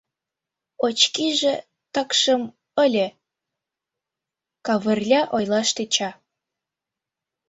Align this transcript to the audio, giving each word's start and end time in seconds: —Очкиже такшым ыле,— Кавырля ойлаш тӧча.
—Очкиже 0.85 1.53
такшым 1.93 2.41
ыле,— 2.83 3.07
Кавырля 4.65 5.21
ойлаш 5.35 5.69
тӧча. 5.75 6.09